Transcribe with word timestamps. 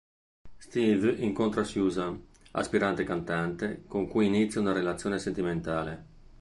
Steve 0.57 1.11
incontra 1.23 1.63
Susan, 1.63 2.19
aspirante 2.53 3.03
cantante, 3.03 3.83
con 3.87 4.07
cui 4.07 4.25
inizia 4.25 4.59
una 4.59 4.73
relazione 4.73 5.19
sentimentale. 5.19 6.05